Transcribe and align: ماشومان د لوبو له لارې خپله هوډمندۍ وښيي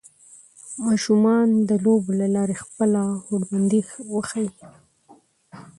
ماشومان 0.85 1.47
د 1.69 1.71
لوبو 1.85 2.11
له 2.19 2.27
لارې 2.35 2.55
خپله 2.63 3.01
هوډمندۍ 3.25 3.81
وښيي 4.13 4.49